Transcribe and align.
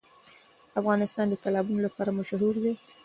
افغانستان 0.79 1.25
د 1.29 1.33
تالابونه 1.43 1.79
لپاره 1.87 2.15
مشهور 2.19 2.55
دی. 2.63 2.73